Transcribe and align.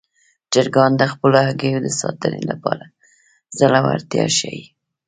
چرګان 0.53 0.91
د 0.97 1.03
خپلو 1.11 1.37
هګیو 1.47 1.79
د 1.83 1.87
ساتنې 2.01 2.41
لپاره 2.51 2.85
زړورتیا 3.57 4.25
ښيي. 4.37 4.63